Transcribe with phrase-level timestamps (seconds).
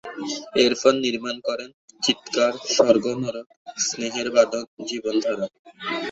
[0.63, 1.69] এরপর নির্মাণ করেন
[2.03, 3.47] "চিৎকার", "স্বর্গ নরক",
[3.79, 5.47] "স্নেহের বাঁধন", "জীবন ধারা"।